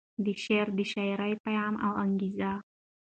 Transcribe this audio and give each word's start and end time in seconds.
د 0.25 0.27
شاعر 0.43 0.67
د 0.77 0.79
شعر 0.91 1.19
پیغام 1.45 1.75
او 1.85 1.91
انګیزه 2.03 2.51